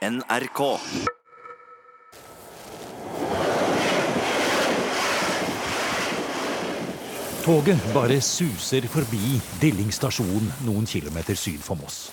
[0.00, 0.60] NRK.
[7.44, 12.06] Toget bare suser forbi Dilling stasjon noen kilometer syd for Moss.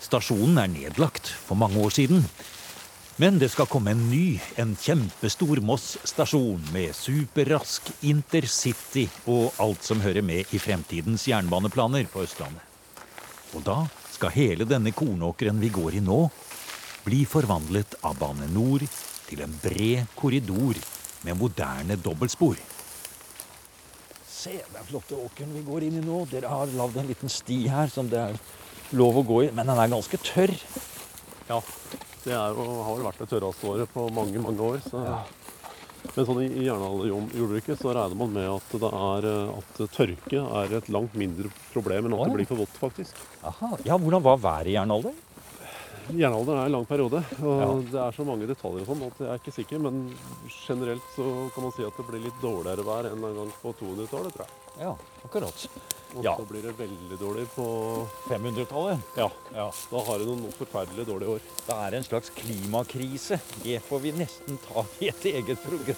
[0.00, 2.24] Stasjonen er nedlagt for mange år siden.
[3.20, 9.84] Men det skal komme en ny, en kjempestor Moss stasjon med superrask intercity og alt
[9.84, 12.64] som hører med i fremtidens jernbaneplaner på Østlandet.
[13.52, 16.22] Og da skal hele denne kornåkeren vi går i nå,
[17.04, 18.84] bli forvandlet av Bane NOR
[19.28, 20.78] til en bred korridor
[21.26, 22.58] med moderne dobbeltspor.
[24.26, 26.24] Se, er flotte åkeren vi går inn i nå.
[26.30, 28.40] Dere har lagd en liten sti her som det er
[28.98, 30.54] lov å gå i, men den er ganske tørr.
[31.48, 31.60] Ja,
[32.24, 34.82] det er har vel vært det tørreste året på mange, mange år.
[34.86, 35.02] Så.
[36.02, 40.42] Men sånn i, i jernalderjordbruket så regner man med at, det er, eh, at tørke
[40.62, 43.22] er et langt mindre problem enn at det blir for vått, faktisk.
[43.46, 43.76] Aha.
[43.86, 45.14] Ja, Hvordan var været i jernalder?
[46.10, 47.66] Jernalderen er en lang periode, og Ja.
[47.92, 49.78] det er så mange detaljer og sånn at jeg er ikke sikker.
[49.80, 50.14] Men
[50.66, 53.72] generelt så kan man si at det blir litt dårligere vær enn en gang på
[53.78, 54.82] 200-tallet, tror jeg.
[54.82, 55.66] Ja, akkurat.
[56.16, 56.34] Og Ja.
[56.36, 58.98] så blir det veldig dårlig på 500-tallet.
[59.16, 59.70] Ja, Ja.
[59.90, 61.40] da har du noen forferdelig dårlige år.
[61.66, 63.40] Det er en slags klimakrise.
[63.62, 65.96] Det får vi nesten ta i et eget program.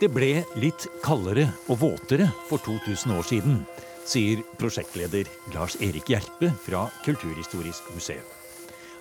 [0.00, 3.66] Det ble litt kaldere og våtere for 2000 år siden,
[4.08, 8.24] sier prosjektleder Lars Erik Gjerpe fra Kulturhistorisk museum.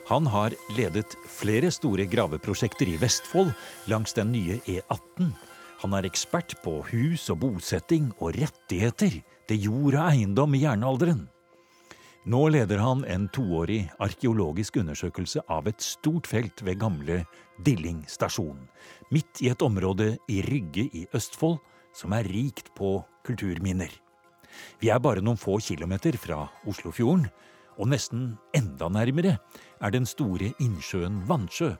[0.08, 3.52] Han har ledet flere store graveprosjekter i Vestfold
[3.91, 5.31] langs den nye E18.
[5.83, 11.25] Han er ekspert på hus og bosetting og rettigheter til jord og eiendom i jernalderen.
[12.28, 17.22] Nå leder han en toårig arkeologisk undersøkelse av et stort felt ved gamle
[17.63, 18.59] Dilling stasjon,
[19.16, 21.61] midt i et område i Rygge i Østfold
[21.95, 23.91] som er rikt på kulturminner.
[24.81, 27.27] Vi er bare noen få kilometer fra Oslofjorden,
[27.77, 29.38] og nesten enda nærmere
[29.81, 31.75] er den store innsjøen Vannsjø,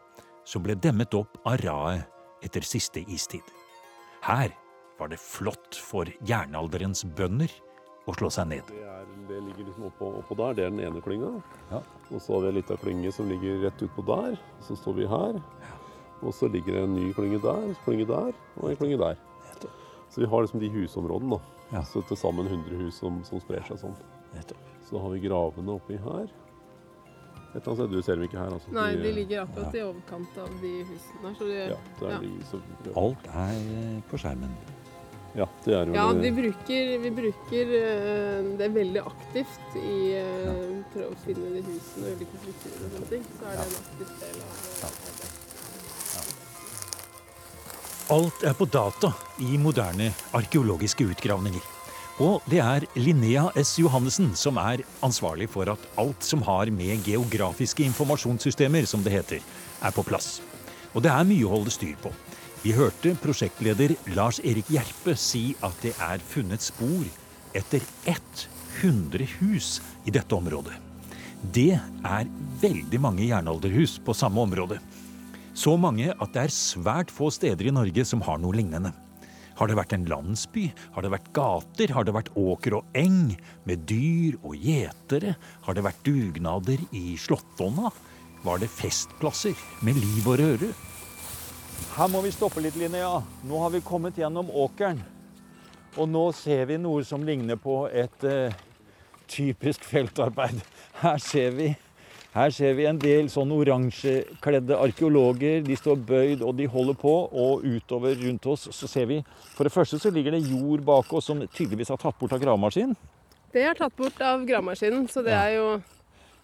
[0.45, 3.44] som ble demmet opp av raet etter siste istid.
[4.25, 4.53] Her
[4.99, 7.52] var det flott for jernalderens bønder
[8.08, 8.70] å slå seg ned.
[8.71, 10.55] Det, er, det ligger liksom oppå, oppå der.
[10.58, 11.33] Det er den ene klynga.
[11.71, 11.82] Ja.
[12.09, 14.38] Og så har vi ei lita klynge som ligger rett utpå der.
[14.64, 15.42] Så står vi her.
[16.23, 19.20] Og så ligger det en ny klynge der, klynge der og en klynge der.
[20.09, 21.38] Så vi har liksom de husområdene.
[21.38, 21.57] da.
[21.73, 21.82] Ja.
[21.83, 23.95] Så til sammen 100 hus som, som sprer seg sånn.
[24.88, 26.30] Så har vi gravene oppi her.
[27.55, 27.92] Et eller annet sted.
[27.92, 28.54] Du ser dem ikke her.
[28.55, 28.72] altså.
[28.76, 31.32] Nei, de ligger akkurat i overkant av de husene.
[31.39, 32.20] Så de, Ja, der ja.
[32.23, 32.60] de, så,
[33.02, 34.54] Alt er eh, på skjermen.
[35.38, 39.98] ja, det er jo Ja, det- vi bruker, vi bruker eh, det veldig aktivt i
[40.16, 40.54] ja.
[40.94, 43.27] prøve å finne de husene og ulike strukturer og sånne ting.
[43.39, 45.36] Så er det en aktiv del av det.
[48.08, 49.10] Alt er på data
[49.44, 51.64] i moderne arkeologiske utgravninger.
[52.23, 53.73] Og det er Linnea S.
[53.82, 59.44] Johannessen som er ansvarlig for at alt som har med geografiske informasjonssystemer, som det heter,
[59.84, 60.38] er på plass.
[60.95, 62.14] Og det er mye å holde styr på.
[62.64, 67.04] Vi hørte prosjektleder Lars Erik Gjerpe si at det er funnet spor
[67.60, 70.80] etter 100 hus i dette området.
[71.44, 72.32] Det er
[72.64, 74.80] veldig mange jernalderhus på samme område.
[75.58, 78.92] Så mange at det er svært få steder i Norge som har noe lignende.
[79.58, 80.68] Har det vært en landsby?
[80.94, 81.94] Har det vært gater?
[81.95, 83.32] Har det vært åker og eng
[83.66, 85.34] med dyr og gjetere?
[85.66, 87.90] Har det vært dugnader i Slåttonna?
[88.45, 90.70] Var det festplasser med liv og røre?
[91.98, 93.18] Her må vi stoppe litt, Linnea.
[93.50, 95.02] Nå har vi kommet gjennom åkeren.
[95.98, 98.54] Og nå ser vi noe som ligner på et eh,
[99.26, 100.62] typisk feltarbeid.
[101.02, 101.72] Her ser vi
[102.37, 105.61] her ser vi en del sånn oransjekledde arkeologer.
[105.65, 107.14] De står bøyd og de holder på.
[107.33, 109.20] Og utover rundt oss så ser vi
[109.55, 112.42] For det første så ligger det jord bak oss som tydeligvis har tatt bort av
[112.43, 112.95] gravemaskinen.
[113.53, 115.43] Det er tatt bort av gravemaskinen, så det Ja.
[115.47, 115.70] er jo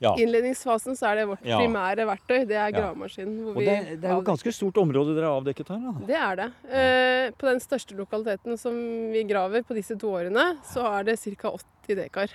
[0.01, 0.15] Ja.
[0.19, 1.59] Innledningsfasen så er det vårt Ja.
[1.59, 2.45] primære verktøy.
[2.47, 3.49] Det er gravemaskinen.
[3.55, 5.79] Og det, det er jo et ganske stort område dere har avdekket her.
[5.79, 6.05] da.
[6.07, 6.47] Det er det.
[6.73, 8.73] Eh, på den største lokaliteten som
[9.13, 11.51] vi graver på disse to årene, så er det ca.
[11.87, 12.27] 80 dekar.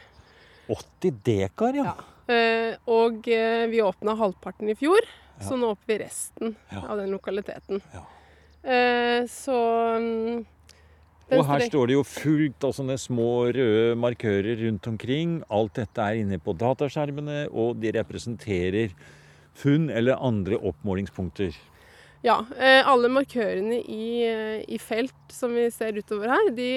[0.68, 1.84] 80 dekar, ja.
[1.84, 1.94] Ja.
[2.28, 5.00] Eh, og eh, vi åpna halvparten i fjor,
[5.40, 6.82] så nå åpner vi resten Ja.
[6.88, 7.80] av den lokaliteten.
[7.94, 8.04] Ja.
[8.68, 9.56] Eh, så
[9.96, 10.44] mm,
[11.38, 15.38] Og her står det jo fullt av sånne små røde markører rundt omkring.
[15.48, 18.92] Alt dette er inne på dataskjermene, og de representerer
[19.58, 21.56] funn eller andre oppmålingspunkter.
[22.24, 22.40] Ja.
[22.58, 24.26] Eh, alle markørene i,
[24.68, 26.70] i felt som vi ser utover her, de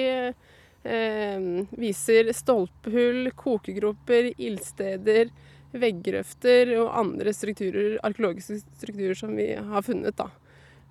[0.82, 5.30] viser stolpehull, kokegroper, ildsteder,
[5.72, 10.16] veggrøfter og andre strukturer, arkeologiske strukturer som vi har funnet.
[10.18, 10.28] Da.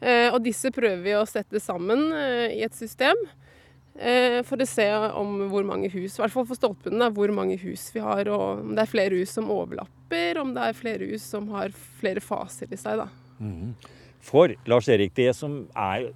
[0.01, 3.17] Eh, og disse prøver vi å sette sammen eh, i et system.
[3.95, 4.87] eh, for å se
[5.19, 8.63] om hvor mange hus, i hvert fall for stolpene, hvor mange hus vi har, og
[8.65, 12.23] om det er flere hus som overlapper, om det er flere hus som har flere
[12.23, 13.03] faser i seg.
[13.03, 13.09] da.
[13.41, 13.75] Mm.
[14.21, 16.11] For Lars Erik, det som er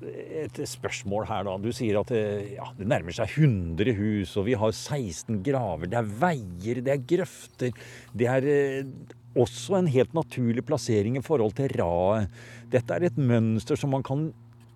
[0.45, 1.55] et spørsmål her, da.
[1.61, 5.89] Du sier at det, ja, det nærmer seg 100 hus, og vi har 16 graver.
[5.89, 7.85] Det er veier, det er grøfter.
[8.13, 8.93] Det er eh,
[9.35, 12.29] også en helt naturlig plassering i forhold til raet.
[12.71, 14.29] Dette er et mønster som man kan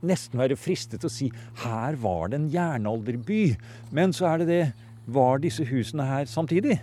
[0.06, 1.28] nesten være fristet til å si
[1.64, 3.44] her var det en jernalderby.
[3.96, 4.64] Men så er det det
[5.10, 6.76] Var disse husene her samtidig?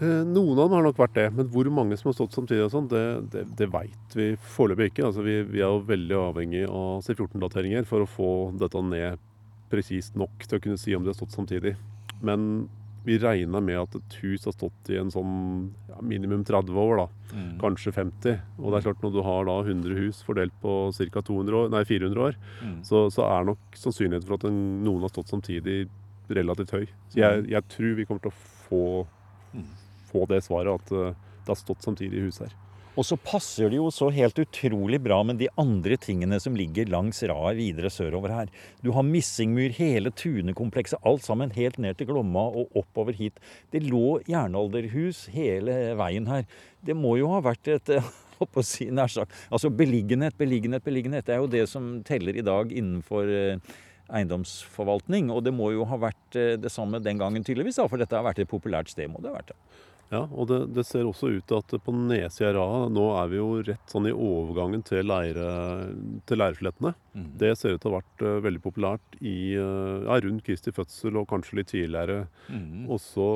[0.00, 2.66] Eh, Noen av dem har nok vært det, men hvor mange som har stått samtidig,
[2.66, 5.06] og sånt, det, det, det veit vi foreløpig ikke.
[5.08, 9.22] Altså, vi, vi er jo veldig avhengig av C14-dateringer for å få dette ned
[9.72, 11.72] presist nok til å kunne si om de har stått samtidig.
[12.22, 12.66] Men
[13.06, 15.34] vi regner med at et hus har stått i en sånn
[15.88, 17.06] ja, minimum 30 år, da.
[17.62, 18.40] kanskje 50.
[18.58, 20.72] Og det er klart når du har da 100 hus fordelt på
[21.14, 21.22] ca.
[21.22, 22.80] 400 år, Mm.
[22.84, 25.84] så, så er nok sannsynligheten for at en, noen har stått samtidig
[26.34, 26.86] relativt høy.
[27.12, 28.82] Så jeg, jeg tror vi kommer til å få,
[30.16, 31.12] få det svaret at eh,
[31.44, 32.56] det har stått samtidig i hus her.
[32.96, 36.88] Og så passer det jo så helt utrolig bra med de andre tingene som ligger
[36.88, 38.52] langs raet videre sørover her.
[38.80, 43.36] Du har Missingmyr, hele Tunekomplekset, alt sammen helt ned til Glomma og oppover hit.
[43.72, 46.46] Det lå jernalderhus hele veien her.
[46.80, 48.14] Det må jo ha vært et eh,
[48.54, 51.28] på si nær sagt, Altså beliggenhet, beliggenhet, beliggenhet.
[51.28, 53.76] Det er jo det som teller i dag innenfor eh,
[54.08, 55.28] eiendomsforvaltning.
[55.36, 58.40] Og det må jo ha vært det samme den gangen, tydeligvis, for dette har vært
[58.40, 59.10] et populært sted.
[59.12, 59.60] må det ha vært det.
[60.12, 63.30] Ja, og det, det ser også ut til at på nedsida av raet, nå er
[63.32, 65.46] vi jo rett sånn i overgangen til, leire,
[66.28, 66.92] til leirslettene.
[67.40, 70.74] Det ser ut til å ha vært uh, veldig populært i, uh, ja, rundt Kristi
[70.76, 72.26] fødsel og kanskje litt tidligere.
[72.86, 73.26] Og så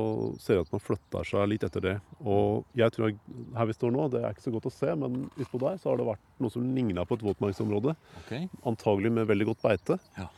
[0.43, 1.96] ser det ut til at man flytter seg litt etter det.
[2.20, 3.17] Og jeg tror
[3.56, 5.90] her vi står nå, det er ikke så godt å se, men utpå der så
[5.90, 7.96] har det vært noe som ligna på et våtmarksområde.
[8.69, 9.99] Antagelig med veldig godt beite.
[10.20, 10.28] Ja.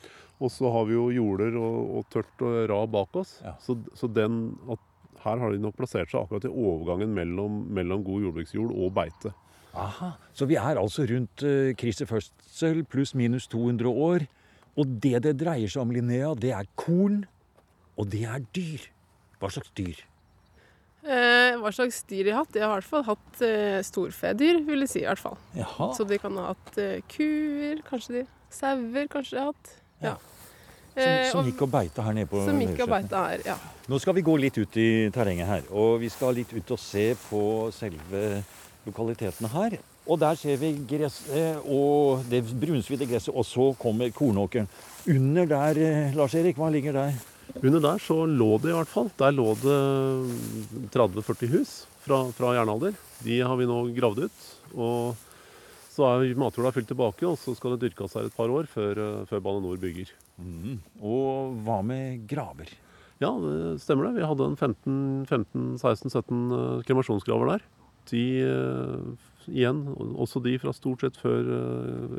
[0.43, 3.37] Og så har vi jo jorder og, og tørt og ra bak oss.
[3.45, 3.53] Ja.
[3.63, 4.89] Så, så den at
[5.25, 9.33] her har de nok plassert seg akkurat i overgangen mellom, mellom god jordbruksjord og beite.
[9.73, 14.27] Aha, Så vi er altså rundt uh, Kristi fødsel pluss minus 200 år.
[14.77, 17.23] Og det det dreier seg om, Linnea, det er korn,
[17.97, 18.85] og det er dyr.
[19.41, 19.99] Hva slags dyr?
[21.03, 22.53] Eh, hva slags dyr de har hatt?
[22.55, 25.01] De har i hvert fall hatt eh, storfedyr, vil jeg si.
[25.03, 25.37] i hvert fall.
[25.59, 25.89] Jaha.
[25.99, 28.23] Så de kan ha hatt eh, kuer, kanskje de.
[28.55, 29.73] Sauer, kanskje de har hatt.
[30.05, 30.13] Ja.
[30.13, 30.15] Ja.
[30.93, 33.55] Som, Eh, som gikk og beita her nede på Som gikk og beita her, ja.
[33.89, 36.79] Nå skal vi gå litt ut i terrenget her, og vi skal litt ut og
[36.79, 37.41] se på
[37.73, 38.43] selve
[38.85, 39.79] lokalitetene her.
[40.05, 44.69] Og der ser vi gresset og det brunsvidde gresset, og så kommer kornåkeren.
[45.09, 47.15] Under der, eh, Lars Erik, hva ligger der?
[47.63, 49.11] Under der så lå det i hvert fall.
[49.17, 52.95] Der lå det 30-40 hus fra, fra jernalder.
[53.23, 54.49] De har vi nå gravd ut.
[54.75, 55.17] Og
[55.93, 58.97] så er matjorda fylt tilbake, og så skal det dyrkes her et par år før,
[58.97, 60.13] eh, før Bane Nor bygger.
[60.41, 60.79] Mm.
[61.05, 62.71] Og hva med graver?
[63.21, 64.17] Ja, det stemmer det.
[64.17, 67.67] Vi hadde en 15-16-17 eh, kremasjonsgraver der.
[68.11, 69.85] De eh, igjen,
[70.17, 71.51] også de fra stort sett før,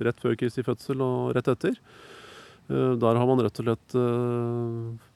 [0.03, 1.79] rett før Kristi fødsel og rett etter.
[2.67, 3.95] Der har man rett og slett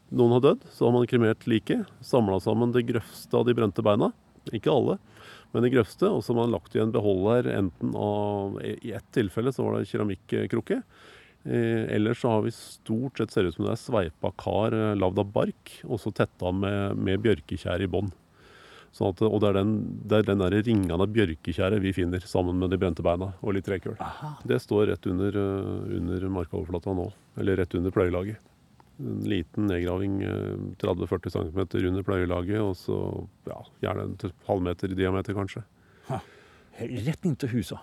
[0.08, 1.84] Noen har dødd, så har man kremert liket.
[2.00, 4.14] Samla sammen det grøvste av de brente beina.
[4.56, 4.98] Ikke alle,
[5.54, 6.10] men det grøvste.
[6.12, 9.80] Og så har man lagt i en beholder enten av I ett tilfelle så var
[9.80, 10.82] det keramikkrukke.
[11.48, 14.96] Eh, ellers så har vi stort sett ser ut som det er sveipa kar eh,
[15.00, 18.10] lagd av bark, og så tetta med, med bjørketjære i bånn.
[18.96, 19.72] Sånn at, og det er den,
[20.10, 23.56] det er den der ringene av bjørketjære vi finner, sammen med de brente beina og
[23.56, 23.96] litt trekull.
[24.48, 27.08] Det står rett under, eh, under markoverflata nå,
[27.40, 28.44] eller rett under pløyelaget.
[28.98, 33.02] En liten nedgraving eh, 30-40 cm under pløyelaget, og så
[33.50, 35.64] ja, gjerne en halvmeter i diameter, kanskje.
[36.78, 37.80] Rett inntil husa.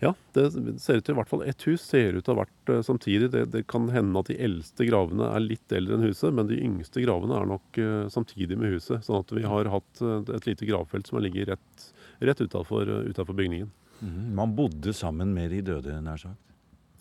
[0.00, 0.44] Ja, det
[0.80, 2.82] ser ut til i hvert fall ett hus ser ut til å ha vært eh,
[2.86, 3.30] samtidig.
[3.34, 6.60] Det, det kan hende at de eldste gravene er litt eldre enn huset, men de
[6.62, 9.02] yngste gravene er nok eh, samtidig med huset.
[9.06, 11.88] Sånn at vi har hatt eh, et lite gravfelt som har ligget rett,
[12.22, 13.72] rett utafor bygningen.
[14.02, 16.38] Mm, Man bodde sammen med de døde, nær sagt.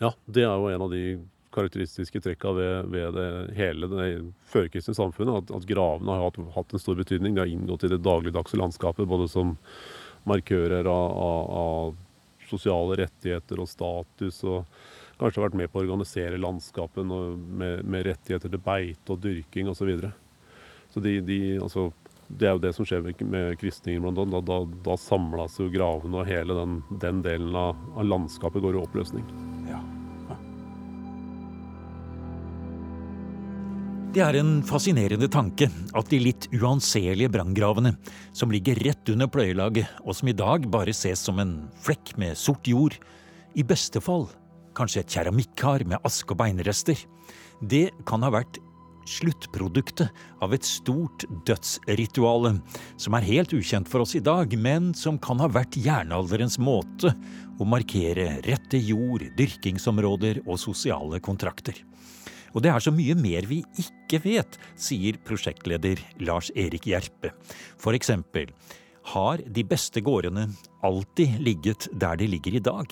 [0.01, 1.03] Ja, det er jo en av de
[1.53, 4.07] karakteristiske trekka ved, ved det hele det
[4.51, 5.43] førkristne samfunnet.
[5.43, 7.35] At, at gravene har hatt, hatt en stor betydning.
[7.35, 9.57] De har inngått i det dagligdagse landskapet, både som
[10.29, 14.43] markører av, av, av sosiale rettigheter og status.
[14.43, 14.65] og
[15.21, 19.83] Kanskje vært med på å organisere landskapet med, med rettigheter til beite og dyrking osv.
[19.83, 20.13] Så, videre.
[20.93, 21.91] så de, de, altså,
[22.27, 24.01] det er jo det som skjer med, med kristninger.
[24.01, 24.39] blant annet.
[24.47, 28.79] Da, da, da samles jo gravene, og hele den, den delen av, av landskapet går
[28.79, 29.60] i oppløsning.
[34.11, 37.93] Det er en fascinerende tanke at de litt uanselige branngravene,
[38.35, 42.35] som ligger rett under pløyelaget, og som i dag bare ses som en flekk med
[42.35, 42.97] sort jord,
[43.55, 44.25] i beste fall
[44.75, 46.99] kanskje et keramikkar med aske- og beinrester,
[47.61, 48.57] Det kan ha vært
[49.05, 50.09] sluttproduktet
[50.41, 52.55] av et stort dødsrituale
[52.97, 57.13] som er helt ukjent for oss i dag, men som kan ha vært jernalderens måte
[57.59, 61.75] å markere rette jord, dyrkingsområder og sosiale kontrakter.
[62.51, 67.31] Og det er så mye mer vi ikke vet, sier prosjektleder Lars Erik Gjerpe.
[67.79, 68.51] For eksempel,
[69.13, 70.49] har de beste gårdene
[70.85, 72.91] alltid ligget der de ligger i dag?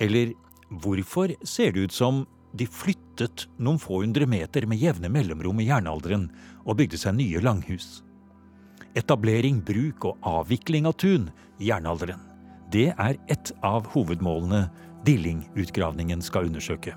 [0.00, 0.34] Eller
[0.68, 2.26] hvorfor ser det ut som
[2.58, 6.28] de flyttet noen få hundre meter med jevne mellomrom i jernalderen
[6.64, 8.02] og bygde seg nye langhus?
[8.98, 11.28] Etablering, bruk og avvikling av tun
[11.60, 12.20] i jernalderen.
[12.72, 14.66] Det er ett av hovedmålene
[15.06, 16.96] Dilling-utgravningen skal undersøke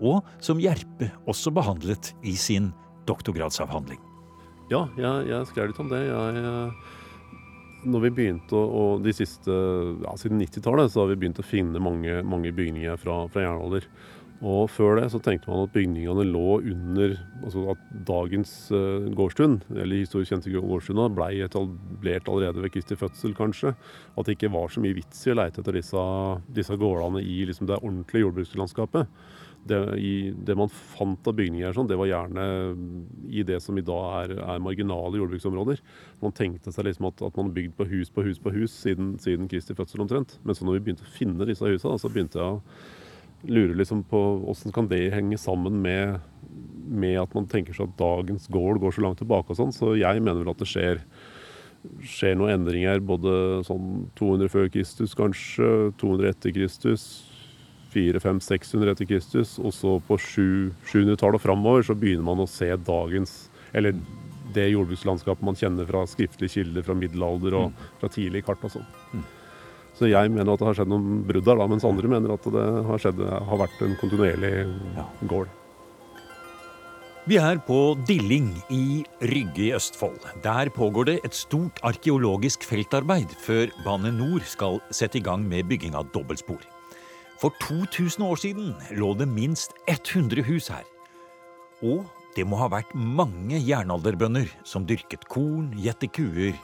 [0.00, 2.72] og som Gjerpe også behandlet i sin
[3.08, 4.00] doktorgradsavhandling.
[4.72, 6.02] Ja, jeg, jeg skrev litt om det.
[6.08, 6.94] Jeg, eh,
[7.86, 9.54] når vi begynte å, de siste,
[10.02, 13.86] ja, Siden 90-tallet har vi begynt å finne mange, mange bygninger fra, fra jernalder.
[14.44, 19.62] Og før det så tenkte man at bygningene lå under altså At dagens uh, gårdstun,
[19.72, 23.72] eller historisk kjente gårdstuna, ble etablert allerede ved Kristi fødsel, kanskje.
[24.16, 26.04] At det ikke var så mye vits i å leite etter disse,
[26.52, 29.08] disse gårdene i liksom, det ordentlige jordbrukslandskapet
[29.68, 29.78] det,
[30.46, 32.44] det, man fant av bygninger, sånn, det var gjerne
[33.28, 35.82] i det som i dag er, er marginale jordbruksområder.
[36.22, 39.16] Man tenkte seg liksom at, at man bygd på hus på hus på hus siden,
[39.22, 40.38] siden Kristi fødsel omtrent.
[40.46, 42.62] Men så når vi begynte å finne disse husene, så begynte jeg å
[43.46, 44.20] lure liksom på
[44.50, 46.20] åssen kan det henge sammen med,
[46.86, 49.74] med, at man tenker seg at dagens gård går så langt tilbake og sånn.
[49.74, 51.02] Så jeg mener vel at det skjer
[52.02, 57.04] skjer noen endringer både sånn 200 før Kristus kanskje, 200 etter Kristus,
[57.96, 59.56] 400-500-600 etter Kristus.
[59.58, 63.96] Og så på 700-tallet og framover så begynner man å se dagens Eller
[64.54, 67.88] det jordbrukslandskapet man kjenner fra skriftlige kilder fra middelalder og mm.
[68.00, 68.86] fra tidlig kart og sånn.
[69.12, 69.24] Mm.
[69.96, 72.64] Så jeg mener at det har skjedd noen brudd der, mens andre mener at det
[72.88, 74.52] har, skjedd, har vært en kontinuerlig
[75.28, 75.52] gård.
[77.26, 80.20] Vi er på Dilling i Rygge i Østfold.
[80.44, 85.66] Der pågår det et stort arkeologisk feltarbeid før Bane NOR skal sette i gang med
[85.66, 86.60] bygging av dobbeltspor.
[87.36, 90.84] For 2000 år siden lå det minst 100 hus her.
[91.84, 96.56] Og det må ha vært mange jernalderbønder som dyrket korn, gjette kuer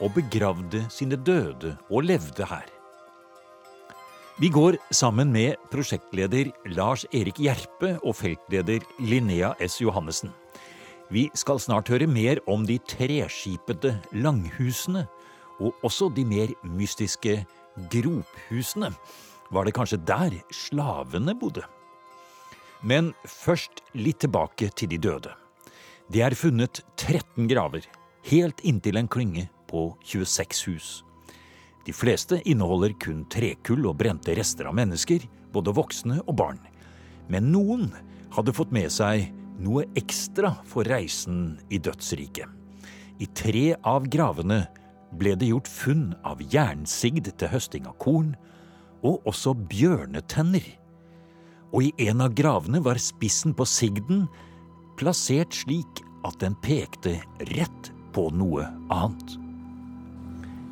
[0.00, 2.68] og begravde sine døde og levde her.
[4.40, 9.80] Vi går sammen med prosjektleder Lars Erik Gjerpe og feltleder Linnea S.
[9.80, 10.32] Johannessen.
[11.12, 15.06] Vi skal snart høre mer om de treskipete langhusene,
[15.60, 17.42] og også de mer mystiske
[17.92, 18.94] grophusene
[19.50, 21.66] var det kanskje der slavene bodde.
[22.82, 25.34] Men først litt tilbake til de døde.
[26.10, 27.84] Det er funnet 13 graver,
[28.30, 30.88] helt inntil en klynge på 26 hus.
[31.86, 36.58] De fleste inneholder kun trekull og brente rester av mennesker, både voksne og barn.
[37.30, 37.88] Men noen
[38.34, 39.30] hadde fått med seg
[39.60, 42.48] noe ekstra for reisen i dødsriket.
[43.20, 44.62] I tre av gravene
[45.20, 48.32] ble det gjort funn av jernsigd til høsting av korn,
[49.06, 50.66] og også bjørnetenner.
[51.70, 54.26] Og i en av gravene var spissen på sigden
[55.00, 57.16] plassert slik at den pekte
[57.54, 59.36] rett på noe annet.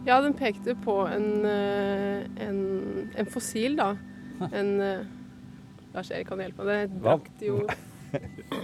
[0.08, 2.60] Ja, den pekte på en, eh, en,
[3.14, 3.92] en fossil, da.
[4.48, 5.06] En eh,
[5.94, 6.88] Lars Erik kan hjelpe meg.
[6.92, 7.62] Det brakte jo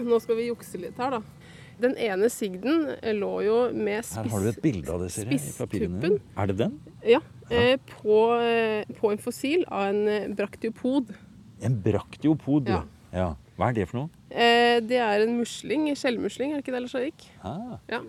[0.09, 1.33] Nå skal vi jukse litt her, da.
[1.82, 2.88] Den ene sigden
[3.18, 6.18] lå jo med spiss, Her har du et bilde av det, ser jeg, i papirene.
[6.38, 6.76] Er det den?
[7.06, 7.20] Ja.
[7.50, 11.14] Eh, på, eh, på, en fossil av en eh, braktiopod.
[11.64, 12.84] En braktiopod, ja.
[13.12, 13.32] ja.
[13.54, 14.22] Hva er det for noe?
[14.34, 15.86] Eh, det er en musling.
[15.94, 17.26] Skjellmusling, er det ikke det, Lars Erik?
[17.46, 17.76] Ah.
[17.90, 18.00] Ja.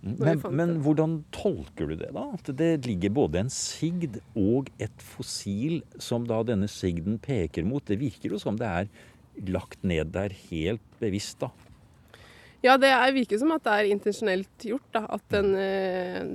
[0.00, 2.30] Men, men, hvordan tolker du det, da?
[2.38, 7.84] At det ligger både en sigd og et fossil som da denne sigden peker mot.
[7.84, 8.88] Det virker jo som det er
[9.52, 11.52] lagt ned der helt bevisst, da.
[12.66, 14.86] Ja, det virker som at det er intensjonelt gjort.
[14.96, 15.54] da, At den,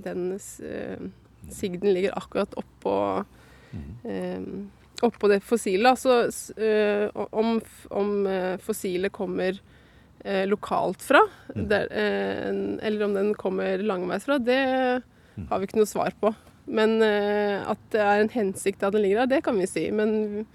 [0.06, 2.96] den sigden ligger akkurat oppå
[4.04, 4.42] eh,
[5.02, 5.96] oppå det fossile.
[5.98, 6.22] Så
[6.62, 7.60] eh, om,
[7.90, 9.60] om eh, fossilet kommer
[10.24, 11.22] eh, lokalt fra,
[11.56, 11.68] mm.
[11.70, 12.50] der, eh,
[12.88, 14.62] eller om den kommer langveisfra, det
[15.36, 15.48] mm.
[15.50, 16.34] har vi ikke noe svar på.
[16.72, 19.90] Men eh, at det er en hensikt at den ligger der, det kan vi si.
[19.92, 20.46] Men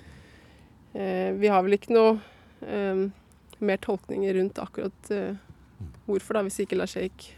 [0.97, 2.15] vi har vel ikke noe
[3.61, 5.35] mer tolkninger rundt akkurat mm.
[6.07, 7.31] Hvorfor, da, hvis ikke Lars Erik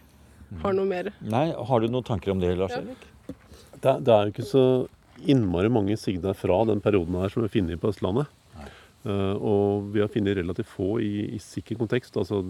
[0.63, 1.13] har noe mer.
[1.21, 3.09] Nei, Har du noen tanker om det, Lars Erik?
[3.79, 4.65] Det, det er jo ikke så
[5.29, 8.31] innmari mange signer fra den perioden her som vi finner på Østlandet.
[9.07, 12.17] Uh, og vi har funnet relativt få i, i, sikker kontekst.
[12.19, 12.43] altså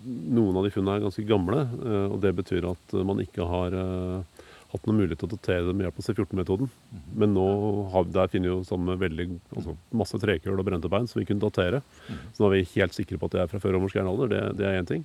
[0.00, 3.74] Noen av de funnene er ganske gamle, uh, og det betyr at man ikke har,
[3.74, 6.70] uh, hatt noen mulighet til å datere det med hjelp av C14-metoden.
[7.18, 7.48] Men nå
[7.92, 9.26] har, der finner jo sammen med veldig,
[9.56, 11.82] altså masse trekøl og brente bein som vi kunne datere.
[12.06, 14.30] Så nå er vi helt sikre på at det er fra før romersk jernalder.
[14.30, 15.04] Det, det er én ting.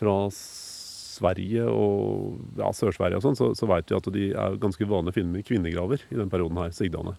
[0.00, 4.88] Fra Sverige og ja, Sør-Sverige og sånn, så, så veit vi at de er ganske
[4.88, 7.14] vanlige å finne med kvinnegraver i den perioden her, sigdane.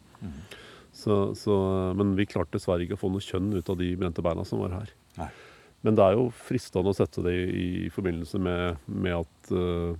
[0.93, 1.55] Så, så,
[1.97, 4.61] men vi klarte dessverre ikke å få noe kjønn ut av de brente beina som
[4.61, 4.93] var her.
[5.17, 5.29] Nei.
[5.83, 9.95] Men det er jo fristende å sette det i, i forbindelse med, med at eh,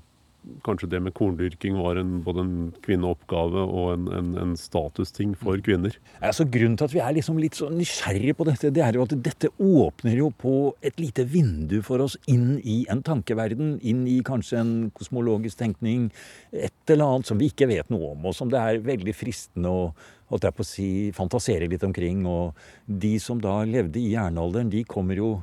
[0.65, 5.61] kanskje det med korndyrking var en, både en kvinneoppgave og en, en, en statusting for
[5.63, 5.95] kvinner.
[6.19, 9.05] Altså, grunnen til at vi er liksom litt så nysgjerrige på dette, det er jo
[9.07, 14.03] at dette åpner jo på et lite vindu for oss inn i en tankeverden, inn
[14.09, 16.09] i kanskje en kosmologisk tenkning,
[16.51, 19.71] et eller annet som vi ikke vet noe om, og som det er veldig fristende
[19.71, 19.87] å
[20.33, 22.23] holdt jeg si, fantasere litt omkring.
[22.25, 22.57] Og
[22.87, 25.35] de som da levde i jernalderen, de kommer jo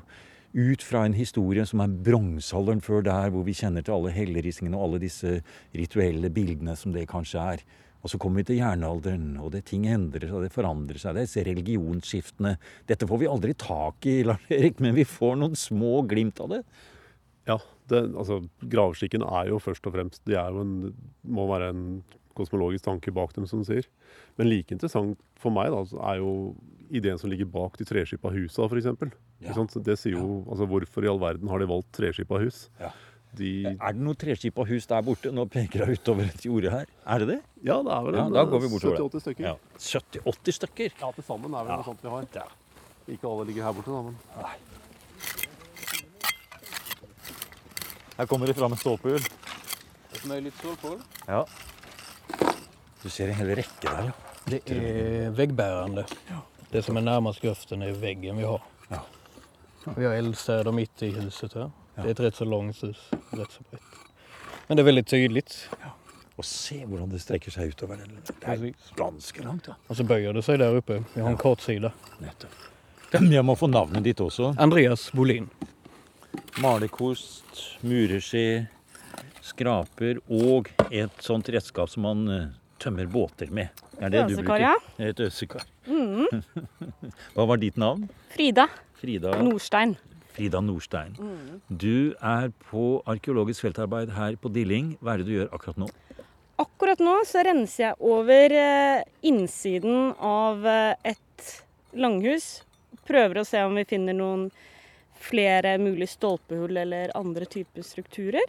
[0.53, 4.79] ut fra en historie som er bronsealderen før der, hvor vi kjenner til alle helleristningene
[4.79, 5.39] og alle disse
[5.77, 7.65] rituelle bildene som det kanskje er.
[8.01, 11.19] Og så kommer vi til jernalderen, og det ting endrer seg, det forandrer seg.
[11.19, 12.55] Det er religionsskiftene.
[12.89, 16.55] Dette får vi aldri tak i, Lars Erik, men vi får noen små glimt av
[16.57, 16.63] det.
[17.49, 17.59] Ja,
[17.91, 18.41] det, altså
[18.73, 20.75] Gravskikken er jo først og fremst Det er jo en,
[21.25, 21.85] må være en
[22.39, 23.87] kosmologisk tanke bak dem, som du sier.
[24.39, 25.83] Men like interessant for meg da,
[26.13, 26.33] er jo
[26.91, 28.87] ideen som ligger bak de treskipa husa, f.eks.
[29.41, 29.55] Ja.
[29.81, 32.69] Det sier jo altså Hvorfor i all verden har de valgt treskipa hus?
[32.81, 32.91] Ja.
[33.39, 35.31] De, Er det noe treskipa hus der borte?
[35.31, 36.87] Nå peker jeg utover et jorde her.
[37.07, 37.39] Er det det?
[37.63, 39.05] ja, det er vel Ja, da går vi bortover det.
[39.07, 39.45] 70-80 stykker.
[39.47, 39.55] Ja.
[39.79, 40.97] 70-80 stykker.
[41.01, 41.77] Ja, til sammen er vel Ja.
[41.79, 42.27] noe sånt vi har.
[42.35, 42.49] Ja.
[43.09, 44.17] Ikke alle ligger her borte, da, men
[48.19, 49.17] Her kommer det fram en stålpull.
[50.13, 50.99] Et litt stålpål.
[51.29, 51.45] Ja.
[53.03, 54.17] Du ser en hel rekke der, ja.
[54.51, 56.05] Det er veggbærende.
[56.73, 58.63] Det som er nærmest grøften, er veggen vi har.
[58.91, 59.01] Ja.
[59.97, 61.71] Vi har eldstäder midt i huset her.
[61.97, 62.03] Ja.
[62.03, 63.01] Det er et rett så langt hus,
[63.33, 63.97] Rett så bredt.
[64.69, 65.45] Men det er veldig tydelig.
[65.81, 65.93] Ja.
[66.41, 68.01] Og se hvordan det strekker seg utover.
[68.01, 68.63] Det er
[68.97, 69.77] ganske langt, ja.
[69.89, 71.01] Og så bøyer det seg der oppe.
[71.15, 71.93] Vi har en kortsida.
[72.23, 72.55] Nettopp.
[73.13, 74.55] Jeg må få navnet ditt også.
[74.63, 75.49] Andreas Bolin.
[76.63, 78.69] Malerkost, murerskje,
[79.45, 82.49] skraper og et sånt redskap som man eh,
[82.81, 83.69] tømmer båter med.
[84.01, 84.75] Er det du Øsekar, ja.
[84.99, 85.67] Et øsekar.
[87.35, 88.09] Hva var ditt navn?
[88.35, 88.67] Frida
[89.01, 89.97] Frida Nordstein.
[90.35, 91.17] Frida Nordstein.
[91.69, 94.95] Du er på arkeologisk feltarbeid her på Dilling.
[95.01, 95.91] Hva er det du gjør akkurat nå?
[96.61, 101.53] Akkurat nå så renser jeg over eh, innsiden av eh, et
[101.97, 102.61] langhus.
[103.09, 104.51] Prøver å se om vi finner noen
[105.21, 108.45] flere mulige stolpehull eller andre typer strukturer.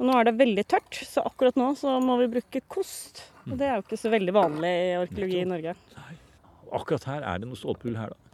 [0.00, 3.20] Og nå er det veldig tørt, så akkurat nå så må vi bruke kost.
[3.44, 5.74] Og det er jo ikke så veldig vanlig i arkeologi i Norge.
[6.72, 8.26] Akkurat her er det noe stålpull her, da.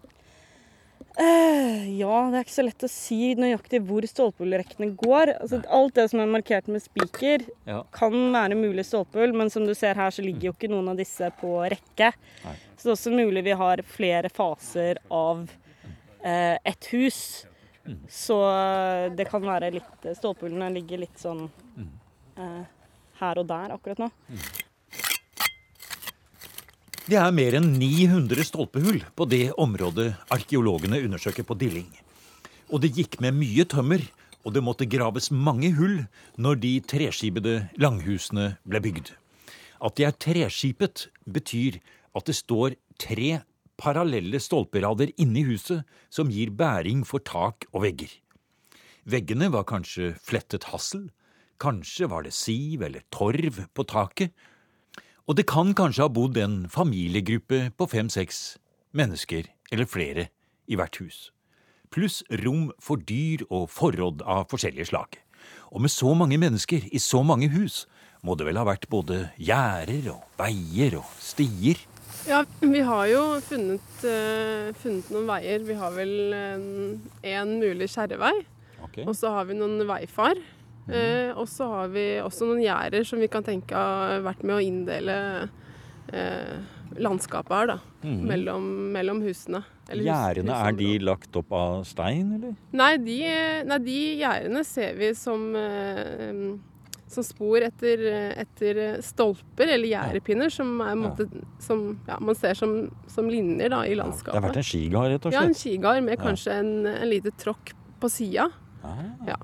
[1.16, 5.32] Uh, ja, det er ikke så lett å si nøyaktig hvor stålpullrekkene går.
[5.40, 7.80] Altså, alt det som er markert med spiker, Ja.
[7.90, 11.00] kan være mulig stålpull, men som du ser her, så ligger jo ikke noen av
[11.00, 12.12] disse på rekke.
[12.44, 12.56] Nei.
[12.76, 17.46] Så det er også mulig vi har flere faser av uh, et hus.
[18.10, 21.44] Så eh, det kan være litt Stolpehullene ligger litt sånn
[22.36, 22.62] eh,
[23.20, 24.10] her og der akkurat nå.
[27.06, 31.86] Det er mer enn 900 stolpehull på det området arkeologene undersøker på Dilling.
[32.74, 34.02] Og det gikk med mye tømmer,
[34.42, 36.00] og det måtte graves mange hull
[36.34, 39.12] når de treskipede langhusene ble bygd.
[39.78, 41.78] At de er treskipet, betyr
[42.16, 43.40] at det står tre
[43.80, 48.10] parallelle stolperader inni huset som gir bæring for tak og vegger.
[49.06, 51.10] Veggene var kanskje flettet hassel,
[51.62, 54.32] kanskje var det siv eller torv på taket,
[55.26, 58.58] og det kan kanskje ha bodd en familiegruppe på fem-seks
[58.94, 60.28] mennesker eller flere
[60.70, 61.30] i hvert hus.
[61.90, 65.18] Pluss rom for dyr og forråd av forskjellige slag.
[65.70, 67.84] Og med så mange mennesker i så mange hus
[68.26, 71.78] må det vel ha vært både gjerder og veier og stier.
[72.26, 75.62] Ja, vi har jo funnet, uh, funnet noen veier.
[75.66, 76.12] Vi har vel
[77.22, 78.34] én mulig kjerrevei,
[79.06, 80.40] og så har vi noen veifar.
[80.86, 84.54] Eh, og så har vi også noen gjerder som vi kan tenke har vært med
[84.54, 85.16] å inndele
[86.14, 86.52] uh,
[87.02, 87.78] landskapet her, da.
[88.30, 89.64] Mellom, mellom husene.
[89.90, 92.54] Hus- Gjerdene, er de lagt opp av stein, eller?
[92.70, 93.16] Nei, de,
[93.66, 96.54] nei, de gjerdene ser vi som, eh,
[97.08, 98.00] som spor etter,
[98.42, 101.26] etter stolper eller gjerdepinner, som, er, en måte,
[101.62, 102.72] som ja, man ser som,
[103.10, 105.38] som linjer da, i Det har vært en skigard, rett og slett?
[105.38, 106.24] Ja, en skigard med Ja.
[106.24, 108.50] kanskje en, en lite tråkk på sida.
[108.82, 109.38] Ah, Ja.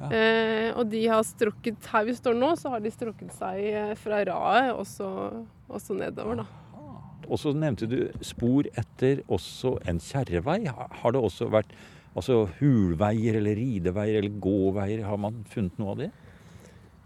[0.00, 0.10] Ja.
[0.10, 3.94] Eh, og de har strukket Her vi står nå, så har de strukket seg eh,
[3.96, 5.06] fra raet og så,
[5.70, 6.46] og nedover, da.
[7.24, 10.58] Og så nevnte du spor etter også en kjerrevei.
[10.68, 11.72] Har det også vært
[12.12, 15.06] altså, hulveier eller rideveier eller gåveier?
[15.08, 16.10] Har man funnet noe av det?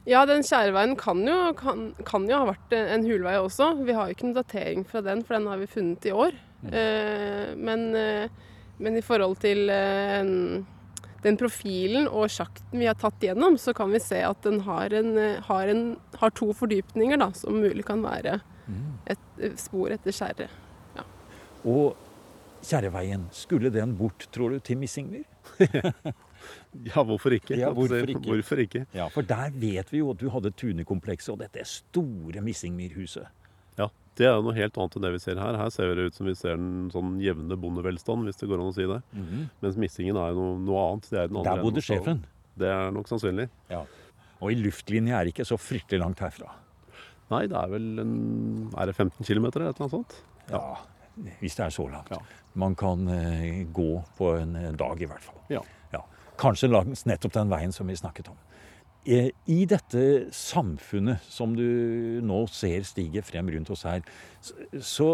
[0.09, 3.75] Ja, den skjæreveien kan jo, kan, kan jo ha vært en hulvei også.
[3.85, 6.37] Vi har jo ikke noen datering fra den, for den har vi funnet i år.
[6.73, 8.31] Eh, men, eh,
[8.81, 10.33] men i forhold til eh,
[11.25, 14.95] den profilen og sjakten vi har tatt gjennom, så kan vi se at den har,
[14.97, 15.85] en, eh, har, en,
[16.23, 18.39] har to fordypninger da, som mulig kan være
[19.09, 20.65] et eh, spor etter skjæret.
[21.69, 21.97] Og
[22.69, 25.27] Kjerreveien, skulle den bort, tror du, til Missingmyr?
[26.91, 27.57] Ja, hvorfor ikke?
[27.59, 28.23] Ja, hvorfor ikke?
[28.29, 28.85] Hvorfor ikke?
[28.97, 33.27] Ja, for der vet vi jo at du hadde Tunekomplekset og dette store Missingmyrhuset.
[33.79, 35.57] Ja, Det er jo noe helt annet enn det vi ser her.
[35.61, 38.73] Her ser det ut som vi ser en sånn jevne bondevelstand, hvis det går an
[38.73, 39.01] å si det.
[39.63, 41.11] Mens Missingen er jo noe, noe annet.
[41.11, 42.25] Det er den andre Der bodde sjefen.
[42.59, 43.47] Det er nok sannsynlig.
[43.71, 43.85] Ja.
[44.43, 46.51] Og i luftlinje er det ikke så fryktelig langt herfra.
[47.29, 48.13] Nei, det er vel en
[48.79, 50.15] Er det 15 km eller annet sånt?
[50.49, 50.63] Ja,
[51.43, 52.11] hvis det er så langt.
[52.15, 52.21] Ja.
[52.59, 55.39] Man kan eh, gå på en eh, dag, i hvert fall.
[55.53, 55.61] Ja.
[56.39, 58.39] Kanskje langs nettopp den veien som vi snakket om.
[59.09, 64.05] Eh, I dette samfunnet som du nå ser stige frem rundt oss her,
[64.45, 65.09] så, så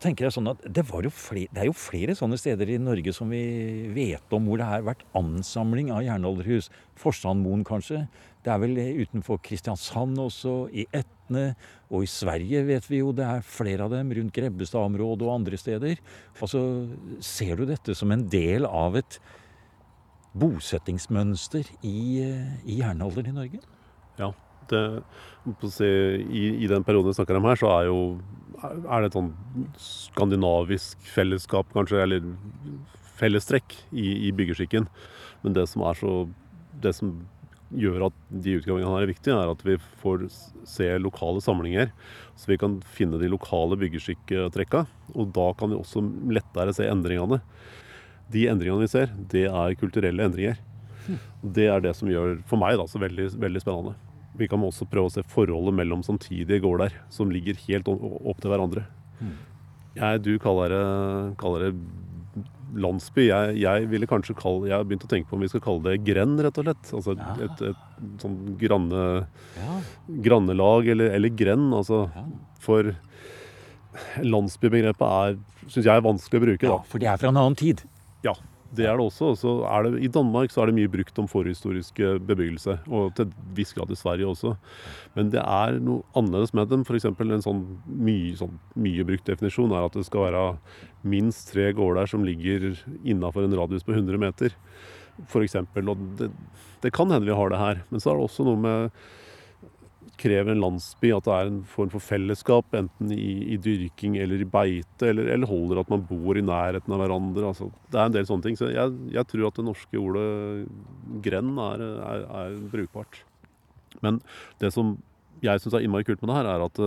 [0.00, 3.30] tenker jeg sånn at det, flere, det er jo flere sånne steder i Norge som
[3.32, 3.42] vi
[3.92, 6.70] vet om hvor det har vært ansamling av jernalderhus.
[7.00, 8.06] Forsandmoen kanskje.
[8.44, 11.50] Det er vel utenfor Kristiansand også, i Etne.
[11.90, 15.60] Og i Sverige vet vi jo det er flere av dem, rundt Grebbestad-området og andre
[15.60, 16.00] steder.
[16.40, 16.62] Altså,
[17.20, 19.20] Ser du dette som en del av et
[20.40, 23.62] bosettingsmønster i, eh, i jernalderen i Norge?
[24.20, 24.32] Ja.
[24.66, 24.80] Det,
[25.70, 28.00] si, i, I den perioden vi snakker om her, så er jo
[28.64, 29.30] er det et sånn
[29.78, 32.24] skandinavisk fellesskap, kanskje, eller
[33.20, 34.88] fellestrekk i, i byggeskikken.
[35.44, 36.18] Men det som er så
[36.76, 37.14] Det som
[37.72, 40.26] gjør at de utgravingene her er viktige, er at vi får
[40.68, 41.88] se lokale samlinger.
[42.36, 44.84] Så vi kan finne de lokale byggeskikktrekka.
[45.16, 46.04] Og da kan vi også
[46.36, 47.40] lettere se endringene.
[48.32, 50.56] De endringene vi ser, det er kulturelle endringer.
[51.46, 53.94] Det er det som gjør, for meg, da, så veldig, veldig spennende.
[54.36, 58.50] Vi kan også prøve å se forholdet mellom samtidige gårder, som ligger helt opp til
[58.50, 58.82] hverandre.
[59.96, 60.82] Jeg, du kaller det,
[61.40, 62.42] kaller det
[62.76, 63.28] landsby.
[63.30, 65.86] Jeg, jeg ville kanskje kalle, jeg har begynt å tenke på om vi skal kalle
[65.86, 66.90] det grend, rett og slett.
[66.98, 67.46] Altså et, Ja.
[67.46, 69.04] et, et sånn granne,
[69.56, 69.78] Ja.
[70.26, 71.70] grannelag, eller, eller grend.
[71.78, 72.26] Altså, Ja.
[72.66, 72.92] For
[74.20, 75.36] landsbybegrepet er,
[75.70, 76.66] syns jeg, er vanskelig å bruke.
[76.68, 77.82] ja, for det er fra en annen tid.
[78.26, 78.34] Ja,
[78.76, 79.30] det er det også.
[79.38, 83.28] Så er det, I Danmark så er det mye brukt om forhistorisk bebyggelse, og til
[83.28, 84.56] en viss grad i Sverige også.
[85.16, 86.84] Men det er noe annerledes med dem.
[86.86, 87.06] F.eks.
[87.08, 90.44] en sånn mye, sånn mye brukt definisjon er at det skal være
[91.06, 92.72] minst tre gårder som ligger
[93.06, 94.56] innafor en radius på 100 meter.
[95.30, 96.32] For eksempel, og det,
[96.84, 98.98] det kan hende vi har det her, men så er det også noe med
[100.20, 104.42] krever en landsby at det er en form for fellesskap, enten i, i dyrking eller
[104.42, 107.50] i beite, eller, eller holder at man bor i nærheten av hverandre.
[107.50, 108.58] Altså, det er en del sånne ting.
[108.58, 110.28] Så jeg, jeg tror at det norske ordet
[111.24, 113.20] grend er, er, er brukbart.
[114.04, 114.20] Men
[114.62, 114.96] det som
[115.44, 116.82] jeg syns er innmari kult med det her, er at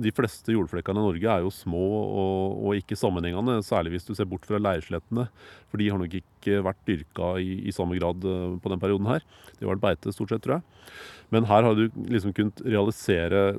[0.00, 4.14] de fleste jordflekkene i Norge er jo små og, og ikke sammenhengende, særlig hvis du
[4.16, 5.26] ser bort fra leirslettene.
[5.70, 9.10] For de har nok ikke vært dyrka i, i samme grad eh, på den perioden
[9.10, 9.24] her.
[9.58, 10.94] De har vært beite stort sett, tror jeg.
[11.32, 13.54] Men her har du liksom kunnet realisere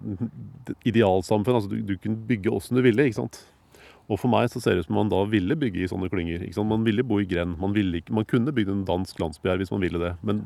[0.86, 1.58] idealsamfunn.
[1.58, 3.08] altså Du, du kunne bygge åssen du ville.
[3.10, 3.42] ikke sant?
[4.12, 6.44] Og for meg så ser det ut som man da ville bygge i sånne klynger.
[6.68, 7.56] Man ville bo i grend.
[7.62, 7.76] Man,
[8.12, 10.42] man kunne bygd en dansk landsby her hvis man ville det, men,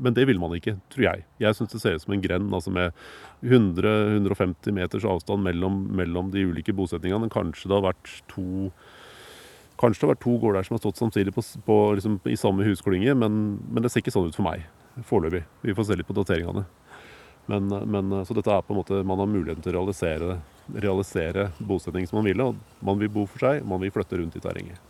[0.00, 1.26] men det ville man ikke, tror jeg.
[1.42, 2.96] Jeg syns det ser ut som en grend altså med
[3.44, 7.30] 100-150 meters avstand mellom, mellom de ulike bosetningene.
[7.32, 8.72] Kanskje det har vært to
[9.80, 12.62] Kanskje det har vært to gårder som har stått samtidig på, på, liksom, i samme
[12.62, 14.68] husklynge, men, men det ser ikke sånn ut for meg
[15.08, 15.42] foreløpig.
[15.64, 16.64] Vi får se litt på dateringene.
[17.50, 20.36] Men, men, så dette er på en måte, man har muligheten til å realisere,
[20.70, 22.44] realisere bosetning som man ville.
[22.44, 24.80] og Man vil bo for seg, man vil flytte rundt i terrenget.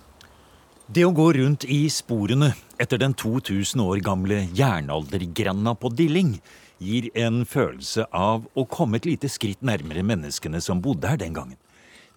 [0.92, 6.34] Det å gå rundt i sporene etter den 2000 år gamle jernaldergrenda på Dilling
[6.82, 11.36] gir en følelse av å komme et lite skritt nærmere menneskene som bodde her den
[11.36, 11.56] gangen.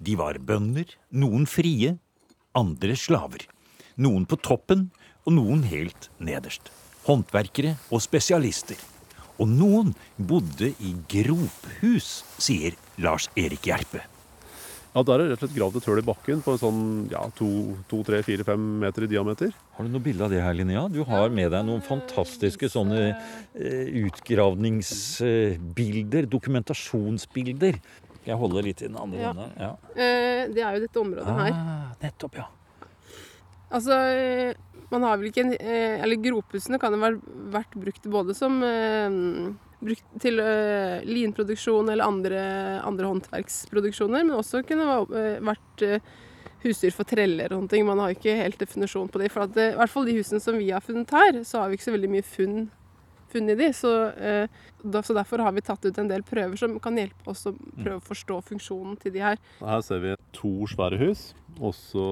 [0.01, 1.93] De var bønder, noen frie,
[2.57, 3.45] andre slaver.
[3.95, 4.89] Noen på toppen
[5.23, 6.71] og noen helt nederst.
[7.05, 8.79] Håndverkere og spesialister.
[9.39, 13.99] Og noen bodde i grophus, sier Lars Erik Gjerpe.
[14.95, 16.83] Ja, Der er det rett og slett gravd et hull i bakken på en sånn
[17.11, 17.49] ja, to,
[17.91, 19.51] to, tre, fire, fem meter i diameter.
[19.75, 20.85] Har du noe bilde av det her, Linnea?
[20.87, 27.75] Du har med deg noen fantastiske sånne eh, utgravningsbilder, dokumentasjonsbilder.
[28.21, 29.27] Skal jeg holde litt i den andre Ja.
[29.33, 29.47] hånda?
[29.59, 29.71] Ja.
[29.95, 31.51] Eh, det er jo dette området her.
[31.51, 32.47] Ah, nettopp, ja.
[33.75, 34.53] Altså, eh,
[34.91, 37.09] man har vel ikke en eh, Eller grophussene kan jo ha
[37.51, 39.09] vært brukt både som eh,
[39.83, 42.43] brukt til uh, linproduksjon eller andre,
[42.85, 46.13] andre håndverksproduksjoner, men også kunne eh, vært uh,
[46.65, 47.83] husdyr for treller og sånne.
[47.87, 49.29] Man har ikke helt definisjon på det.
[49.33, 51.79] For at, i hvert fall de husene som vi har funnet her, så har vi
[51.79, 52.65] ikke så veldig mye funn,
[53.35, 53.67] de.
[53.75, 53.89] Så,
[54.79, 57.51] da, så derfor har vi tatt ut en del prøver som kan hjelpe oss å
[57.51, 59.41] prøve å forstå funksjonen til de her.
[59.59, 62.05] Her ser vi to svære hus, og så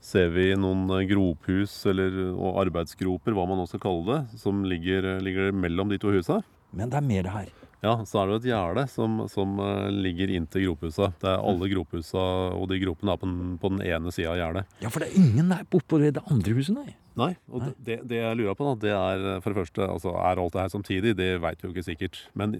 [0.00, 5.12] ser vi noen grophus eller, og arbeidsgroper, hva man nå skal kalle det, som ligger,
[5.20, 6.40] ligger mellom de to husa.
[6.72, 7.48] Men det er mer her.
[7.80, 11.14] Ja, så er det jo et gjerde som, som eh, ligger inntil grophuset.
[11.22, 14.36] Det er alle grophusa, og de gropene er på den, på den ene sida av
[14.36, 14.74] gjerdet.
[14.84, 16.92] Ja, for det er ingen der oppå det andre huset, nei.
[17.16, 19.88] Nei, og det- Det, det jeg lurer på, da, det er eh, for det første
[19.88, 21.16] altså, Er alt det her samtidig?
[21.16, 22.20] Det veit vi jo ikke sikkert.
[22.36, 22.58] Men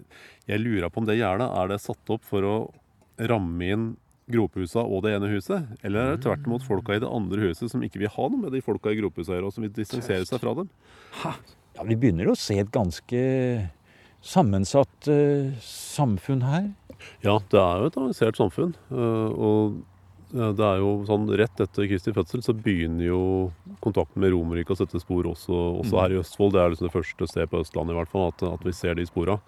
[0.49, 2.57] jeg lurer på om det gjerdet er det satt opp for å
[3.21, 3.87] ramme inn
[4.31, 5.69] grophusa og det ene huset?
[5.85, 8.41] Eller er det tvert imot folka i det andre huset som ikke vil ha noe
[8.47, 10.71] med de folka i grophusa å gjøre, og som vil distansere seg fra dem?
[11.27, 11.35] Ha.
[11.77, 13.21] Ja, Vi begynner å se et ganske
[14.23, 16.71] sammensatt eh, samfunn her.
[17.25, 18.75] Ja, det er jo et avansert samfunn.
[18.93, 19.79] eh, Og
[20.35, 23.21] eh, det er jo sånn rett etter Kristi fødsel så begynner jo
[23.81, 26.53] kontakten med Romerriket å sette spor også, også her i Østfold.
[26.53, 28.95] Det er liksom det første stedet på Østlandet i hvert fall, at, at vi ser
[29.01, 29.39] de spora.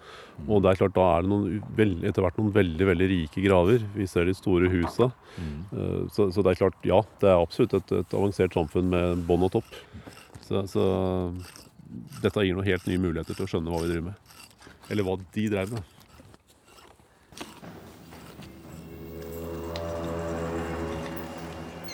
[0.47, 3.45] Og det er klart, da er det noen, veld, etter hvert noen veldig veldig rike
[3.45, 3.85] graver.
[3.93, 5.11] Vi ser de store husa.
[5.37, 9.23] Eh, Så, så det er klart, ja, det er absolutt et, et avansert samfunn med
[9.29, 9.77] bånd og topp.
[10.43, 10.83] Så, så
[12.25, 14.32] dette gir noen helt nye muligheter til å skjønne hva vi driver med.
[14.93, 15.89] Eller hva de drev med.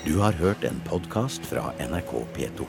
[0.04, 2.68] Du har hørt en podkast fra NRK P2.